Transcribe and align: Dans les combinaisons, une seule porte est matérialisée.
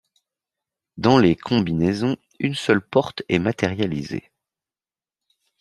Dans 0.97 1.19
les 1.19 1.35
combinaisons, 1.35 2.17
une 2.39 2.55
seule 2.55 2.81
porte 2.81 3.21
est 3.29 3.37
matérialisée. 3.37 4.31